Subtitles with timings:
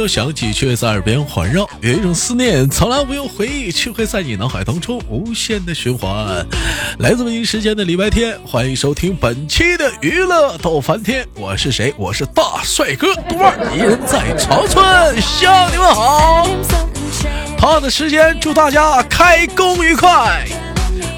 [0.00, 6.46] 有一种声音从来没有响起，却在耳边环绕；有一种思念从来不用回忆，却会在你脑海当中无限的循环。
[6.98, 11.26] 来自北京时间的礼拜天，欢迎收听本期的娱乐逗翻天。
[11.34, 11.92] 我是谁？
[11.98, 16.48] 我是大帅哥杜二，一人在长春向你们好。
[17.58, 20.46] 他的时间，祝大家开工愉快。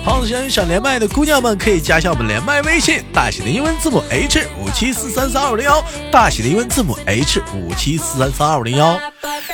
[0.05, 9.01] 同样的时间，想连麦的姑娘们可以加一下我们连麦微信，大写的英文字母 H 五七四三三二五零幺，大写的英文字母 H 五七四三三二五零幺。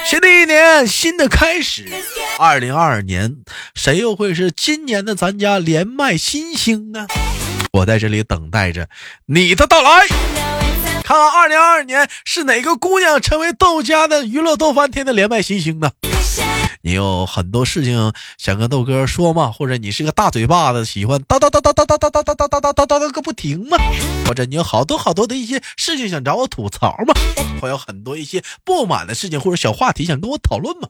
[0.06, 1.86] 新的一年，新的开始，
[2.38, 3.36] 二零二二年，
[3.74, 7.06] 谁又会是今年的咱家连麦新星呢？
[7.72, 8.88] 我在这里等待着
[9.26, 10.06] 你的到来。
[11.04, 15.90] 看看二零二二年是哪个姑娘成为豆家的娱乐豆翻天的连麦新星呢？
[16.82, 19.50] 你有很多事情想跟豆哥说吗？
[19.50, 23.76] 或者你是个大嘴巴子，喜欢叨叨叨叨叨叨叨叨叨叨叨叨叨叨个不停吗？
[24.26, 27.14] 或者你有好多好多的一些事情想找我吐槽吗？
[27.60, 30.88] 或有很多一些不满的事情或者小话题想跟我讨论吗？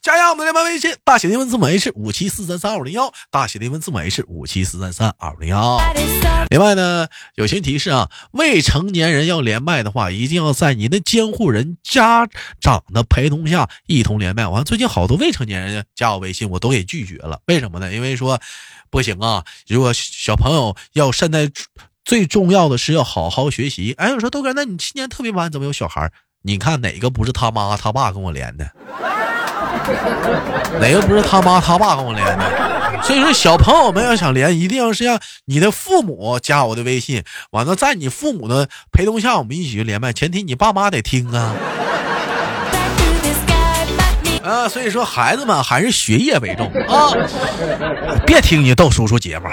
[0.00, 5.78] 加下我们的连麦微信，大写的英文字母 H 五七四三三二五零幺，大写的英文字母 H 五七四三三二五零幺。
[6.48, 12.26] 另外呢，友情提示啊，未成年人要连麦的话，一定要在您的监护人家
[12.60, 14.48] 长的陪同下一同连麦。
[14.48, 17.40] 完，最近好未成年人加我微信，我都给拒绝了。
[17.46, 17.92] 为什么呢？
[17.92, 18.40] 因为说
[18.90, 21.50] 不行啊，如果小朋友要善待
[22.04, 23.94] 最重要的是要好好学习。
[23.98, 26.10] 哎，我说豆哥，那你今年特别晚，怎么有小孩？
[26.42, 28.70] 你看哪个不是他妈他爸跟我连的？
[30.80, 33.02] 哪个不是他妈他爸跟我连的？
[33.02, 40.12] 所以说，小朋友们要想连，一定要是让你的父母加我的微信，完了在你父母的陪同下，我们一起去连麦。
[40.12, 41.54] 前提你爸妈得听啊。
[44.42, 47.12] 啊，所以说孩子们还是学业为重啊，
[48.26, 49.46] 别听你逗叔叔节目。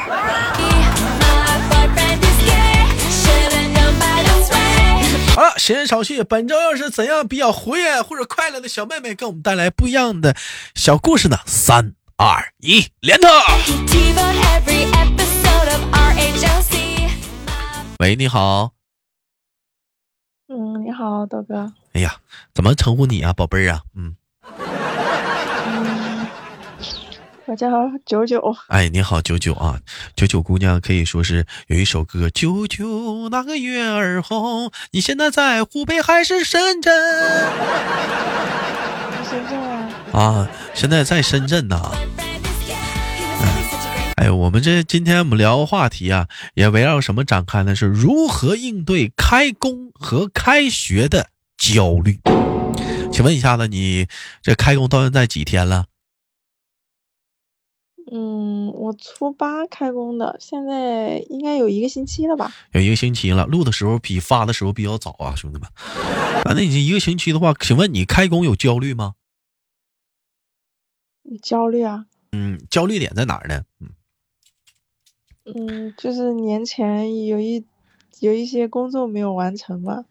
[5.36, 10.36] 好了，闲言少叙，本周又是怎样比较活跃或者快乐的小妹妹给我们带来不一样的
[10.74, 11.38] 小故事呢？
[11.46, 13.30] 三二一，连他！
[18.00, 18.72] 喂，你好。
[20.50, 21.72] 嗯，你好，豆哥。
[21.94, 22.16] 哎呀，
[22.56, 23.82] 怎么称呼你啊，宝贝儿啊？
[23.96, 24.16] 嗯。
[27.48, 27.70] 我叫
[28.06, 29.80] 九九，哎，你好，九九啊，
[30.18, 36.94] 九九姑娘可以说是有一首歌，九九那个月儿红，你现在在湖北还是深圳？
[39.30, 39.90] 深圳啊。
[40.12, 41.80] 啊，现在在深圳呢。
[44.18, 47.74] 哎，我们这今天我们聊话题啊，也围绕什么展开呢？
[47.74, 52.20] 是如何应对开工和开学的焦虑？
[53.14, 54.08] 请问一下子，你
[54.42, 55.86] 这开工到现在几天了？
[58.10, 62.54] 嗯，我初八开工的，现在应该有一个星期了吧？
[62.72, 65.68] 有一个星期了，录的时候比发的时候比较早啊，兄弟们。
[66.46, 69.16] 啊，那你一个星期的话，请问你开工有焦虑吗？
[71.42, 72.06] 焦虑啊。
[72.32, 73.64] 嗯，焦虑点在哪儿呢？
[73.82, 73.90] 嗯。
[75.54, 77.66] 嗯，就是年前有一
[78.20, 80.06] 有一些工作没有完成嘛。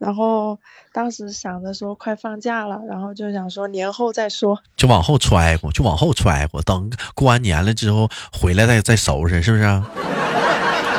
[0.00, 0.58] 然后
[0.94, 9.82] 当时想着说快放假了，然后就想说年后再说，就往后揣过，就往后揣过，等过完年了之后回来再再收拾，是不是？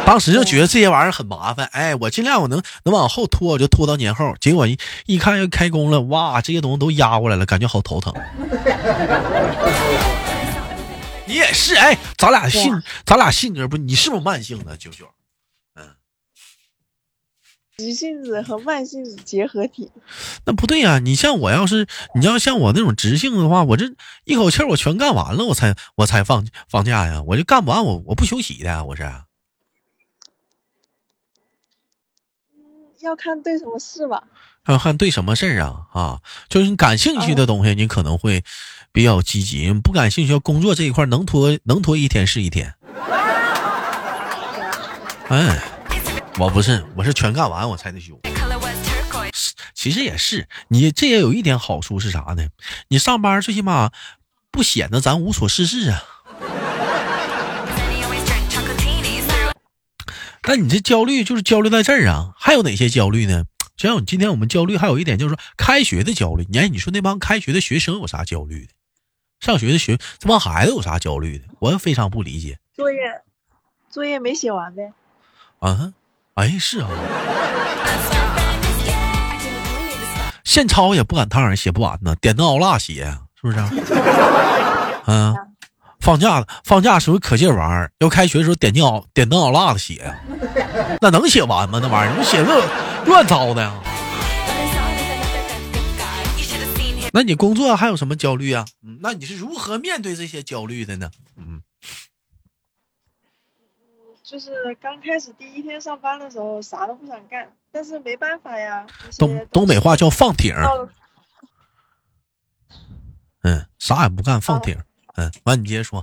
[0.06, 4.35] 当时就觉得这些玩意儿很麻烦，哎，我尽量我能能往后拖，我就拖到年后。
[4.40, 8.13] 结果一一看要开工了，哇，这些东西都压过来了，感觉好头疼。
[11.25, 15.07] 你也是，哎，咱俩性，咱俩性格不，你是不是慢性子，九九？
[17.81, 19.92] 急性子和慢性子结合体，
[20.46, 21.00] 那不对呀！
[21.00, 23.92] 你像我要是你要像我那种直性子的话，我这
[24.24, 27.24] 一口气我全干完了，我才我才放放假呀！
[27.25, 29.02] 我就干不完，我我不休息的，我是。
[33.02, 34.26] 要看对什么事吧？
[34.67, 36.22] 要看对什么事儿啊啊！
[36.47, 38.44] 就是你感兴趣的东西，你可能会
[38.91, 42.76] 比较积极；不感兴趣，工作这一块能拖能拖一天是一天。
[45.29, 45.71] 哎。
[46.37, 48.19] 我不是，我是全干完我才得休。
[49.73, 52.47] 其实也是，你这也有一点好处是啥呢？
[52.89, 53.91] 你上班最起码
[54.51, 56.03] 不显得咱无所事事啊。
[60.41, 62.33] 但你这焦虑就是焦虑在这儿啊。
[62.35, 63.45] 还有哪些焦虑呢？
[63.78, 66.45] 像今天我们焦虑还有一点就是说开学的焦虑。
[66.49, 68.73] 你看，你说那帮开学的学生有啥焦虑的？
[69.39, 71.45] 上学的学这帮孩子有啥焦虑的？
[71.59, 72.59] 我也非常不理解。
[72.73, 72.99] 作业，
[73.89, 74.93] 作业没写完呗？
[75.59, 75.93] 啊？
[76.41, 76.90] 哎，是啊，
[80.43, 83.59] 现抄也不赶趟，写不完呢，点灯熬蜡写，是不是？
[85.05, 85.35] 嗯，
[85.99, 90.11] 放假放假时候可劲玩，要开学的时候点灯熬点灯熬蜡的写，
[90.99, 91.79] 那能写完吗？
[91.79, 92.64] 那玩意儿，你写个
[93.05, 93.72] 乱糟的呀。
[97.14, 98.66] 那你工作还有什么焦虑啊？
[98.84, 101.11] 嗯，那你是如何面对这些焦虑的呢？
[101.38, 101.61] 嗯，
[104.31, 108.87] 就是刚开始第一天上班的时候，啥都不想干，但是没办法呀。
[109.19, 110.55] 东东北话叫放挺。
[113.43, 114.81] 嗯，啥也不干放挺。
[115.16, 115.99] 嗯，完你接着说。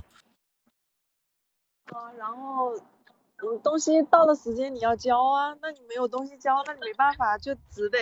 [1.85, 2.75] 啊，然后，
[3.37, 7.97] 嗯，东西到了时间你要交啊，那你没有东西交，那你没办法，就只得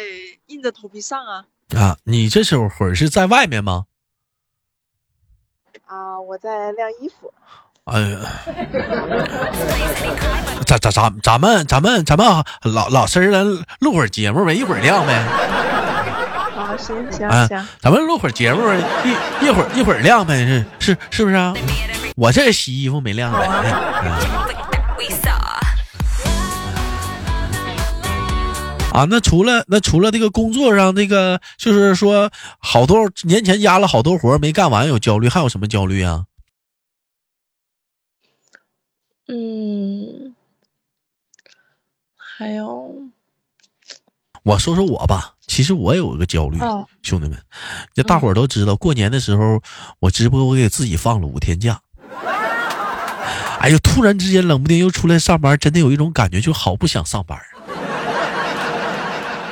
[0.47, 1.47] 硬着头皮上啊。
[1.73, 3.85] 啊，你这时候会儿是在外面吗？
[5.85, 7.33] 啊，我在晾衣服。
[7.87, 8.17] 哎呀，
[10.65, 12.27] 咱咱咱咱们咱们咱们
[12.63, 15.13] 老老实人录会儿节目呗，一会儿晾呗。
[15.13, 18.61] 啊，行行啊行，，咱们录会儿节目，
[19.05, 21.53] 一一会儿一会儿晾呗，是是是不是啊？
[22.17, 23.39] 我这洗衣服没晾呢。
[28.91, 32.29] 啊，那除了那除了这个工作上那个，就是说
[32.59, 36.23] 好多年前压了好多活没干完有焦虑，还有什么焦虑啊？
[39.27, 40.33] 嗯，
[42.15, 42.93] 还有，
[44.43, 47.37] 我说说我吧，其实我有一个焦虑，哦兄弟们，
[47.93, 49.61] 这大伙儿都知道，过年的时候
[49.99, 51.81] 我直播我给自己放了五天假。
[53.59, 57.37] 哎呦，突然之间冷不丁又出来上班，真的有一种感觉，就好不想上班。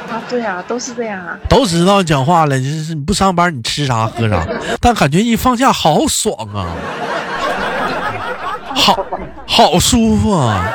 [0.10, 1.38] 啊，对呀、都是这样啊。
[1.50, 4.48] 都知道讲话了，就是你不上班你吃啥喝啥，
[4.80, 6.70] 但感觉一放假好爽啊，
[8.76, 9.06] 好
[9.48, 10.74] 好舒服啊！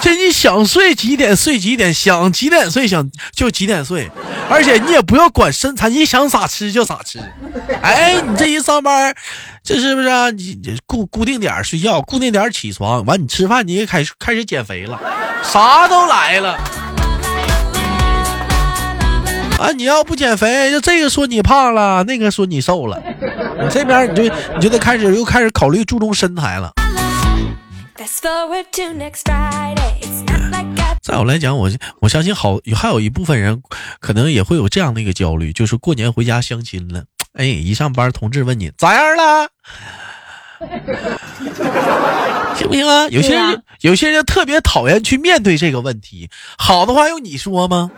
[0.00, 4.10] 这你想睡几点睡几点，想几点睡想就几点睡，
[4.50, 7.18] 而且你也不要管身材，你想咋吃就咋吃。
[7.80, 9.14] 哎，你这一上班，
[9.62, 10.30] 这是不是啊？
[10.30, 15.00] 你你固固定点睡觉，固定点起床，完你吃饭你也开始开始减肥了，
[15.42, 16.52] 啥都来了。
[19.58, 23.02] 啊，你要不减肥，就这个说你胖了，那个说你瘦了，
[23.58, 26.70] 你这边你就你就得开始又开始考虑注重身材了。
[31.00, 31.70] 在我来讲，我
[32.00, 33.62] 我相信好还有一部分人
[34.00, 37.04] 可能也会有这样的一个焦虑，就是过年回家相亲了，
[37.34, 39.48] 哎，一上班同志问你咋样了，
[42.56, 43.06] 行不行啊？
[43.10, 47.92] 有些人有些人特别讨厌去面对这个问题，好的话用你说吗？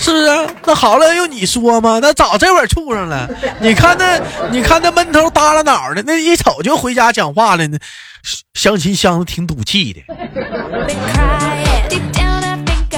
[0.00, 0.46] 是不是啊？
[0.64, 1.98] 那好了，用你说吗？
[2.00, 3.28] 那早这会儿处上了。
[3.60, 4.18] 你看那，
[4.50, 7.78] 你看那闷头耷拉脑的，那一瞅就回家讲话了呢。
[8.54, 10.02] 相亲相的挺赌气的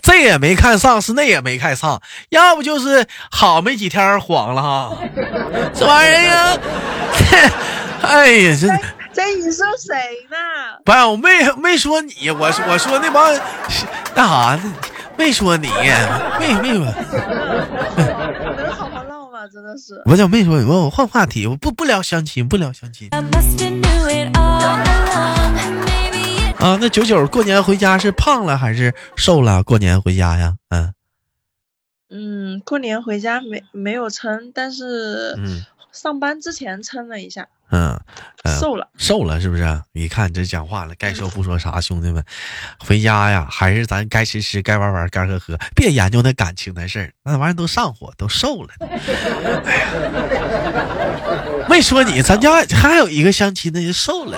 [0.02, 2.00] 这也没看上，是那也没看上，
[2.30, 4.98] 要不就是好没几天黄了哈。
[5.74, 6.58] 这玩意儿呀，
[8.02, 8.66] 哎呀，这
[9.12, 9.94] 这你说谁
[10.30, 10.36] 呢？
[10.84, 13.32] 不是我没没说你，我我说那帮
[14.14, 14.74] 那啥呢，
[15.16, 15.68] 没说你，
[16.40, 16.84] 没没说。
[18.56, 19.46] 能好好唠吗？
[19.46, 20.02] 真的是。
[20.06, 20.64] 我怎么没说你？
[20.64, 23.22] 我我换话题，我不不聊相亲，不聊相亲啊。
[26.80, 29.62] 那九九过年回家是胖了还是瘦了？
[29.62, 30.54] 过年回家呀？
[30.68, 30.94] 嗯
[32.10, 37.98] 嗯，过年回家没没有称，但是嗯上班之前称了一下，嗯
[38.44, 38.86] 嗯，瘦了。
[38.98, 39.82] 瘦了是不是？
[39.92, 42.22] 你看这讲话了，该说不说啥，兄弟们，
[42.78, 48.68] 回家呀，还是咱该吃吃，该玩玩，该喝喝，别研究那感情的事儿，那玩意儿都上火，都瘦了。
[49.64, 49.86] 哎呀，
[51.68, 54.36] 没说你，咱家还有一个相亲的就瘦了，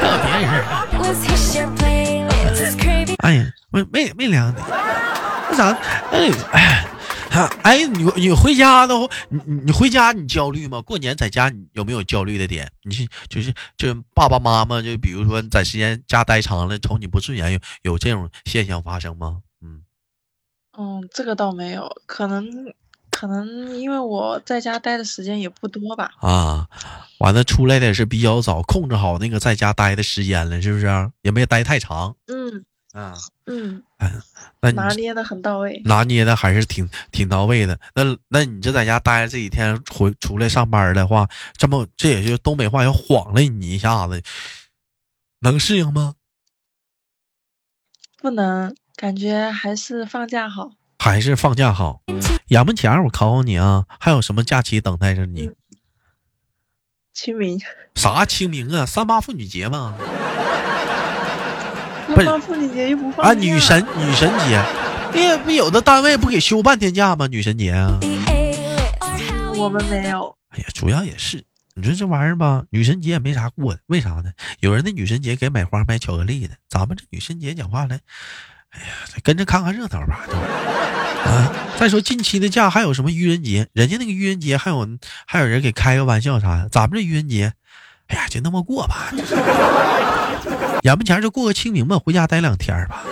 [0.00, 0.64] 还有别人。
[3.18, 4.56] 哎呀，没没没量你，
[5.50, 5.78] 那咋？
[6.10, 6.86] 哎哎。
[7.30, 10.80] 啊哎，你你回家的话，你你你回家你焦虑吗？
[10.80, 12.70] 过年在家你有没有焦虑的点？
[12.84, 19.42] 你是就是就是爸爸妈妈，就比如说你在时间家待长了，瞅你不顺眼，有有这种现象发生吗？
[19.60, 19.82] 嗯
[20.78, 22.46] 嗯，这个倒没有，可能
[23.10, 26.12] 可能因为我在家待的时间也不多吧。
[26.20, 26.68] 啊，
[27.18, 30.86] 完了出来的是比较早，控制好那个在家待的时间了，是不是？
[31.22, 32.64] 也没待太长嗯
[32.96, 33.14] 啊。
[33.46, 33.82] 嗯，
[34.60, 35.80] 那拿捏的很到位。
[35.84, 37.78] 拿捏的还是挺挺到位的。
[37.94, 44.22] 那那你这在家待着这几天回出来上班的话，这么这也就东北话要晃了你一下子，
[45.40, 46.14] 能适应吗？
[48.18, 50.72] 不能，感觉还是放假好。
[50.98, 52.02] 还是放假好？
[52.48, 55.50] 眼门前我考考你啊，还有什么假期等待着你？
[57.12, 57.60] 清明，
[57.94, 58.84] 啥清明啊？
[58.84, 59.96] 三八妇女节吗？
[62.06, 64.62] 不放妇女节又不放啊，女神女神节，
[65.12, 67.26] 别不有的单位不给休半天假吗？
[67.26, 67.98] 女神节啊
[69.56, 70.36] 我们没有。
[70.50, 71.42] 哎呀，主要也是，
[71.74, 74.30] 你说这玩意儿吧，女神节也没啥过的，为啥呢？
[74.60, 78.00] 有人的女神节给买花买巧克力的，咱们这女神节讲话来，
[79.22, 80.20] 跟着看看热闹吧，
[81.24, 81.52] 啊。
[81.78, 83.66] 再说近期的假还有什么愚人节？
[83.74, 84.88] 人家那个愚人节还有
[85.26, 87.52] 还有人给开个玩笑啥的，咱们这愚人节，
[88.06, 89.12] 哎呀，就那么过吧。
[90.86, 93.02] 眼不前就过个清明吧，回家待两天儿吧。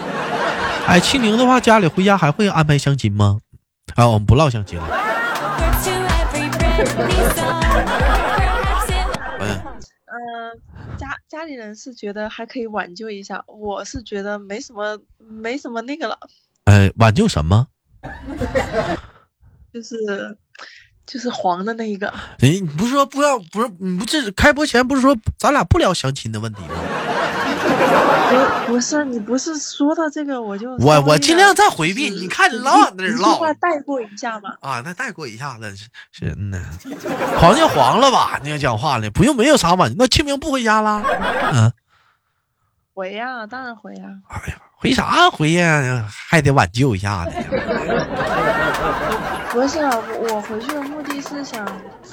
[0.87, 3.41] 哎，清明的话，家里回家还会安排相亲吗？
[3.97, 4.87] 啊，我们不唠相亲了。
[10.15, 10.55] 嗯、
[10.97, 16.17] 家家里人是觉得还可以挽救一下，我是觉得没什么没什么那个了，
[16.67, 17.67] 哎，挽救什么？
[19.73, 19.97] 就是
[21.05, 22.09] 就是黄的那一个。
[22.39, 26.75] 哎，你不是说不要，不是你不是开播前不是说咱俩不聊相亲的问题吗？
[28.67, 34.55] 不不是你不是说到这个我就我我尽量再回避，你看你老往那儿唠话带过一下嘛。
[34.61, 36.59] 啊，那带过一下子是是嗯呐，
[37.39, 38.41] 黄就黄了吧？
[38.43, 41.03] 你要讲话了，不用没有啥挽，那清明不回家了？
[41.53, 41.73] 嗯，
[42.95, 46.07] 回呀、当然回呀、哎呀，回啥回呀？
[46.09, 47.45] 还得挽救一下子呀。
[49.51, 49.91] 不是啊
[50.21, 51.67] 我我回去的目的是想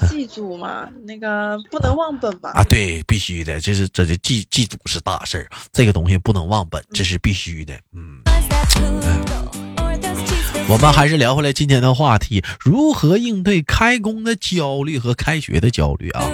[0.08, 2.50] 记住嘛，那个不能忘本吧。
[2.54, 7.74] 啊，对，必须的，这是这这记记住是大事儿，这个东西不能忘本，这是必须的。
[7.94, 8.22] 嗯
[10.68, 16.24] 我们还是聊回来今天的话题，如何应对开工的焦虑和开学的焦虑啊？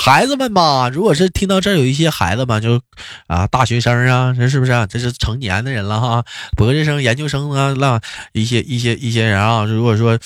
[0.00, 2.80] 孩子们吧，如果是听到这儿有一些孩子们，就
[3.26, 4.86] 啊大学生啊，这是不是、啊？
[4.86, 6.24] 这是成年的人了哈，
[6.56, 8.00] 博士生、研究生啊，那
[8.32, 10.18] 一些一些一些人啊，如果说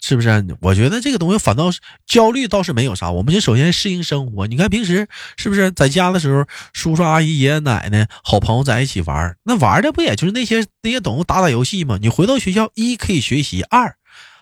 [0.00, 0.44] 是不是？
[0.62, 4.46] 我觉得这个东西反倒是焦虑倒是没有啥，我们就首先适应生活。
[4.46, 5.06] 你看平时
[5.36, 11.98] 是不是在家的时候，叔叔阿姨、爷爷奶奶、好朋友在一起玩，那玩的不也就是那些那些懂打打游戏吗？
[12.00, 13.96] 你回到学校，一可以学习，二。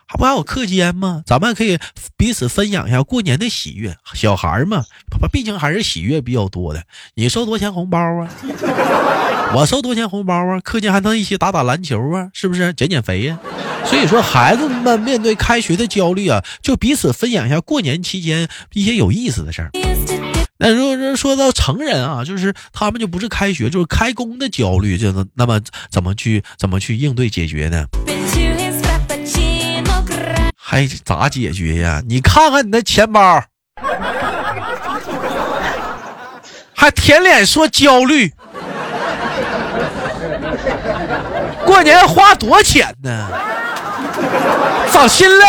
[0.07, 1.23] 还不还有课间吗？
[1.27, 1.79] 咱们可以
[2.17, 3.97] 彼此分享一下过年的喜悦。
[4.15, 4.85] 小孩嘛，
[5.33, 6.83] 毕竟还是喜悦比较多的。
[7.15, 8.29] 你收多钱红包啊？
[9.55, 10.61] 我收多钱红包啊？
[10.61, 12.29] 课间还能一起打打篮球啊？
[12.33, 13.39] 是不是减减肥呀、
[13.85, 19.71] 所以说，孩子们面对开学的焦虑啊，就彼此分享一下过年期间一些有意思的事儿。
[20.57, 27.85] 那如果是说到成人啊，就是他们就不是开学，就是开工的焦虑，就能那么怎么去怎么去应对解决呢？
[30.75, 32.03] 还咋解决呀？
[32.09, 33.41] 你看看你的钱包，
[36.75, 38.33] 还舔脸说焦虑，
[41.65, 43.29] 过年花多少钱呢？
[44.91, 45.45] 长心了，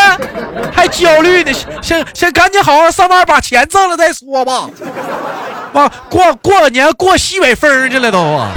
[0.71, 1.51] 还焦虑呢？
[1.81, 4.69] 先先赶紧好好上班，把钱挣了再说吧。
[5.73, 8.51] 哇，过过年过西北风去了都啊！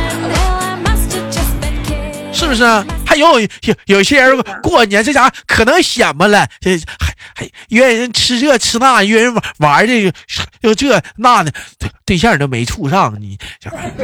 [2.30, 2.62] 是不是？
[3.08, 3.48] 还有有
[3.86, 10.12] 有些人过年这家伙可能显摆了，这还还约人吃这吃那，约人玩玩这个
[10.60, 13.94] 又这那的，对对象都没处上，你这玩意儿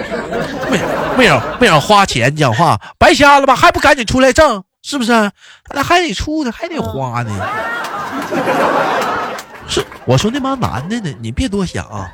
[0.71, 0.79] 没
[1.19, 3.55] 没有没有花钱讲话，白瞎了吧？
[3.55, 4.65] 还不赶紧出来挣？
[4.83, 5.31] 是不是？
[5.75, 7.47] 那还得出呢，还得花呢。
[9.67, 12.11] 是我说那帮男的呢，你别多想啊。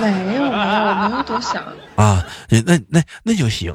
[0.00, 1.62] 没有没有，我没有多想。
[1.96, 3.74] 啊，那那那就行。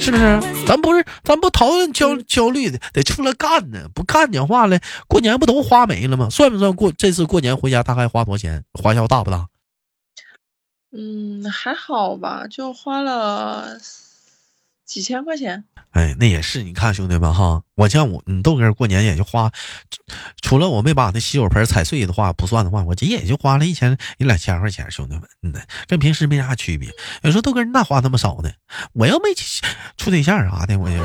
[0.00, 0.40] 是不是？
[0.66, 3.86] 咱不是，咱不讨论焦焦虑的，得出来干呢。
[3.94, 6.30] 不干讲话嘞，过年不都花没了吗？
[6.30, 8.64] 算不算过这次过年回家大概花多少钱？
[8.72, 9.48] 花销大不大？
[10.92, 13.78] 嗯，还好吧，就花了
[14.90, 15.62] 几千块钱。
[15.92, 19.52] 哎，那也是，你看兄弟们哈，我像我，你豆哥过年也就花，
[20.42, 25.54] 除了我没把那洗手盆踩碎的话不算的话，我这也就花了一千一两千块钱，兄弟们，嗯，
[25.86, 26.88] 跟平时没啥区别。
[27.22, 28.50] 有时候豆哥你咋花那么少呢？
[28.94, 29.26] 我要没
[29.96, 30.96] 处对象啥的，我就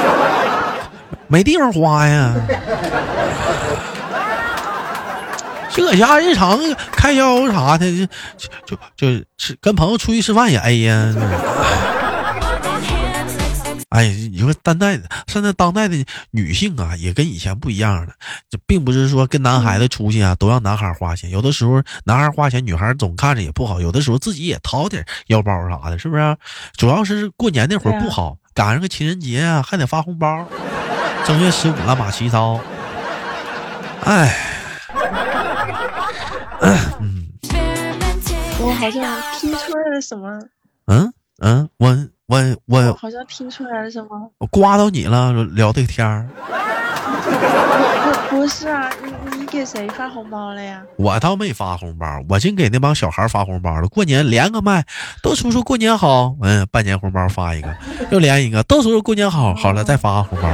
[1.28, 2.34] 没地方花呀。
[5.70, 6.58] 这家日常
[6.92, 11.14] 开销啥的，就就就吃跟朋友出去吃饭也 A 呀。
[13.94, 18.12] 哎，你说当代的现在当代的女性啊，也跟以前不一样了。
[18.50, 21.30] 这并不是说跟男孩子出去啊，都让男孩花钱。
[21.30, 23.80] 有的时候男孩花钱，女孩总看着也不好。
[23.80, 26.36] 有的时候自己也掏点腰包啥的，是不是？
[26.76, 30.44] 主要是过年那会儿不好，赶上个情人节啊，还得发红包。
[31.24, 32.60] 正月十五乱码七糟。
[34.02, 34.36] 哎，
[37.00, 37.28] 嗯.
[38.58, 40.40] 我好像听出来了什么，
[40.86, 44.08] 嗯嗯，我我我我好像听出来了什么。
[44.38, 46.26] 我刮到你了，聊这个天儿。
[48.30, 50.82] 不不是啊，你你给谁发红包了呀？
[50.96, 53.88] 我倒没发红包，我净给那帮小孩发红包了。
[53.88, 54.84] 过年连个麦，
[55.22, 57.68] 都叔叔过年好，嗯，半年红包发一个，
[58.10, 60.50] 又连一个，都叔叔过年好，好了再发个红包。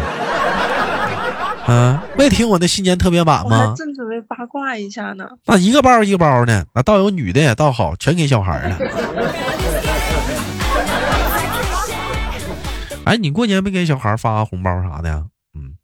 [1.69, 3.75] 嗯，没听我那新年特别版吗？
[3.77, 5.29] 正准备八卦一下呢。
[5.47, 8.77] 那一个包一个包的，那倒有女的也倒好，全给小孩了。
[13.11, 15.27] 哎，你过年没给小孩发红包啥的呀？
[15.53, 15.75] 嗯，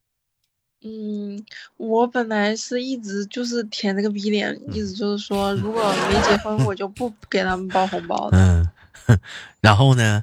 [0.84, 1.44] 嗯，
[1.76, 8.38] 我本来是一直就是舔着个逼脸，一直就是说，如果没结婚，我就不给他们包红包的。
[8.38, 9.18] 嗯，
[9.60, 10.22] 然后呢，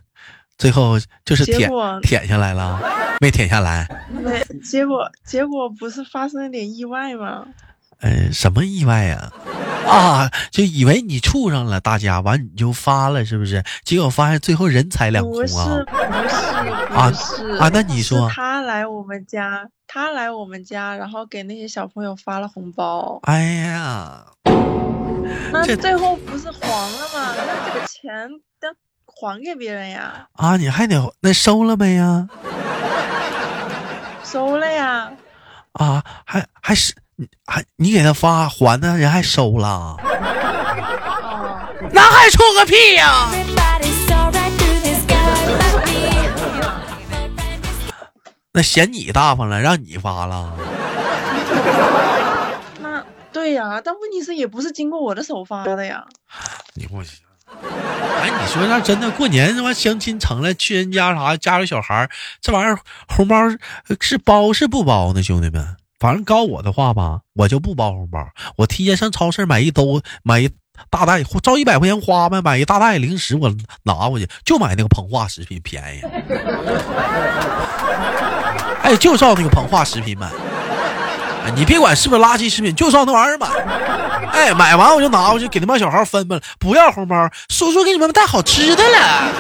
[0.58, 1.70] 最后就是舔
[2.02, 2.80] 舔下来了，
[3.20, 3.86] 没舔下来。
[4.10, 7.46] 没，结果结果不是发生了点意外吗？
[8.04, 9.32] 呃，什么意外呀、
[9.88, 10.30] 啊？
[10.52, 13.64] 就以为你处上了，大家完你就发了，是不是？
[13.86, 15.80] 结果发现最后人财两空不是啊！
[15.88, 16.36] 不是
[16.94, 24.26] 啊不是啊那你说他来我们家，他来我们家，然后给那些小朋友发了红包，哎呀，
[25.52, 27.34] 那这最后不是黄了吗？
[27.38, 28.30] 那这个钱
[28.60, 28.68] 得
[29.06, 32.28] 还给别人呀，啊，你还得那收了没呀？
[34.24, 35.12] 收了呀。
[35.74, 37.03] 啊，还还是你
[37.46, 39.98] 还你给他发还呢，人还收了，哦，
[41.92, 43.30] 那还出个屁呀.
[48.56, 50.54] 那嫌你大方了，让你发了。
[52.80, 56.06] 那对呀，但问题是也不是经过我的手发的呀。
[56.76, 62.08] 你不行，哎，你说那真的过年他妈相亲成了，去人家啥家有小孩
[62.42, 62.78] 这玩意儿
[63.08, 63.36] 红包
[63.88, 65.24] 呃是包是不包呢？
[65.24, 70.50] 兄弟们，反正告我的话吧，我就不包红包，我提前上超市买一兜买一
[70.90, 73.50] 大袋，照一百块钱花呗，买一大袋零食我
[73.84, 76.02] 拿过去，就买那个膨化食品便宜。
[78.84, 80.30] 哎，就照那个膨化食品买。
[81.56, 83.48] 你别管是不是垃圾食品，就照那玩意儿买。
[84.34, 89.32] 哎，买完我就拿过去给他们小孩分分了，不要红包，叔叔给你们带好吃的了，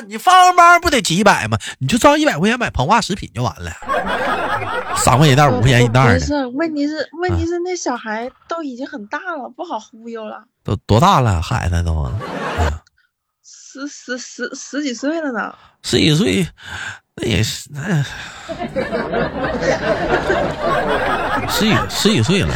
[0.00, 1.58] 你发红包不得几百吗？
[1.78, 3.70] 你就照一百块钱买膨化食品就完了，
[4.96, 11.42] 三块钱一袋，五块钱一袋的，不是，问题是问题是那小孩都已经很大了，不好忽悠了，都多大了？
[11.42, 12.10] 孩子都
[13.44, 15.54] 十十十十几岁了呢。
[15.82, 16.46] 十几岁，
[17.16, 18.02] 那也是那
[21.48, 22.54] 十几十几岁了。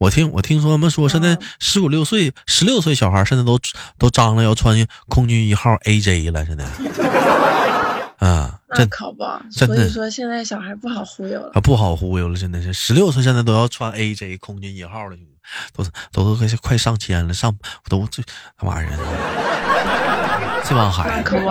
[0.00, 3.58] 我听我听说他们说，现在十五六岁、十六岁小孩现在都
[3.98, 4.74] 都张罗要穿
[5.10, 6.64] 空军一号 AJ 了，现在。
[8.16, 11.50] 啊，那这可不，真的所以说现在小孩不好忽悠了。
[11.52, 15.16] 啊不好忽悠了，真的是十六岁现在都要穿 AJ 空军一号了，
[15.74, 17.54] 都都都快快上千了，上
[17.88, 18.22] 都这
[18.60, 21.14] 那玩意儿， 这帮孩子。
[21.16, 21.48] 那可不，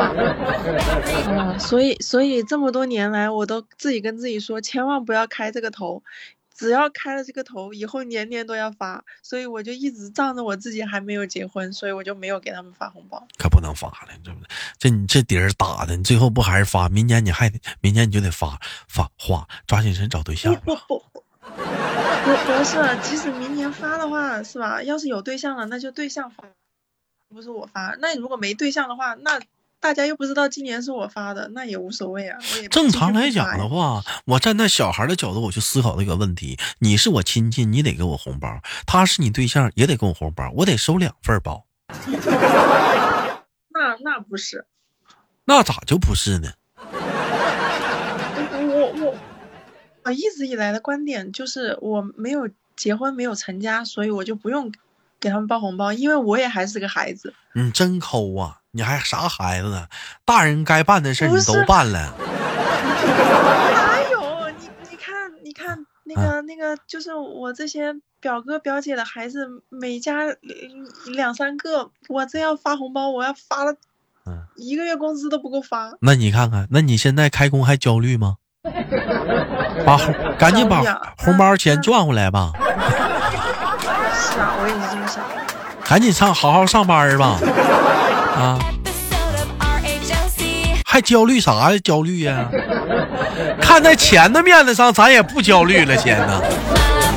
[1.39, 6.03] 啊，所以所以这么多年来，我都自己跟自己说，千万不要开这个头，
[6.59, 13.25] 只要开了这个头，以后年年都要发，所以我就一直仗着我自己还没有结婚，所以我就没有给他们发红包。
[13.37, 14.47] 可不能发了，对不对？
[14.77, 16.89] 这你这底儿打的，你最后不还是发？
[16.89, 20.61] 明年你还得，明年你就得发发花，抓紧时间找对象吧。
[20.65, 21.23] 不 不不。
[21.55, 24.83] 不不是，即使明年发的话，是吧？
[24.83, 26.43] 要是有对象了，那就对象发，
[27.33, 27.95] 不是我发。
[28.01, 29.39] 那如果没对象的话，那
[29.81, 32.37] 大家又不知道今年是我发的，那也无所谓啊。
[32.53, 41.65] 我也正常来讲的话，我站在小孩的角度，我去思考这个问题：你是我亲戚，你得给我红包；他是你对象，也得给我红包，我得收两份包。
[43.71, 44.65] 那那不是，
[45.45, 46.51] 那咋就不是呢？
[48.61, 49.15] 我我
[50.03, 54.71] 我一直以来的观点就是我没有结婚，没有成家，所以我就不用
[55.21, 57.33] 给他们包红包，因为我也还是个孩子。
[57.53, 58.58] 你真抠啊！
[58.71, 59.87] 你还啥孩子呢？
[60.23, 62.13] 大人该办的事你都办了。
[62.15, 64.69] 哪有你？
[64.91, 70.37] 你看，你看那啊个、那个，就是我这些表哥表姐的孩子，每家两
[71.07, 73.73] 两三个，我这要发红包，我要发了
[74.27, 75.93] 嗯，一个月工资都不够发。
[76.01, 78.35] 那你看看，那你现在开工还焦虑吗？
[79.83, 80.83] 把红赶紧把
[81.17, 82.51] 红包钱赚回来吧，
[84.13, 85.35] 是啊，我也是这么想的。
[85.83, 87.39] 赶紧上好好上班吧。
[88.39, 88.57] 啊.
[90.85, 91.79] 还焦虑啥呀？
[91.83, 92.47] 焦虑呀、
[93.61, 96.39] 看在钱的面子上，咱也不焦虑了，现在 My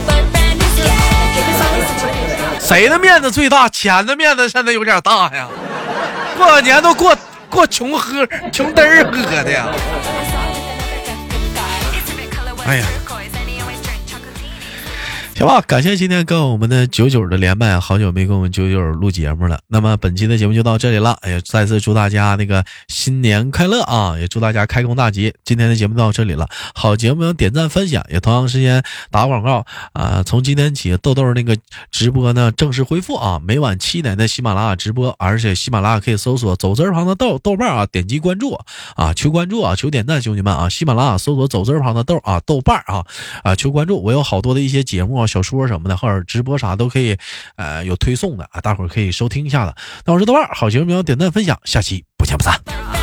[0.06, 2.60] boyfriend is gay.
[2.60, 3.68] 谁的面子最大？
[3.70, 5.48] 钱的面子现在有点大呀。
[6.36, 7.16] 过年都过
[7.48, 9.68] 过穷喝穷嘚儿喝的呀。
[12.66, 12.84] 哎呀。
[15.34, 19.58] 行吧，感谢今天跟我们的九九的连麦，好久没跟我们九九录节目了。
[19.66, 24.14] 那么本期的节目就到这里了，也再次祝大家那个新年快乐啊！
[24.20, 25.34] 也祝大家开工大吉。
[25.42, 29.64] 今天的节目到这里了，好节目点赞分享，也同样时间打广告
[29.94, 31.56] 啊、从今天起，豆豆那个
[31.90, 38.52] 直播呢正式恢复啊，每晚七点在喜马拉雅直播，而且喜马拉雅可以搜索走字旁的豆豆瓣啊，点击关注
[38.94, 43.04] 啊，求关注啊，求点赞，兄弟们啊，喜马拉雅搜索走字旁的豆啊，豆瓣啊
[43.42, 47.16] 啊，求关注，我有好多的一些节目小说什么的，或者直播啥都可以，
[47.56, 49.74] 呃，有推送的啊，大伙儿可以收听一下子。
[50.04, 53.01] 那我是豆瓣，好节目点赞分享，下期不见不散。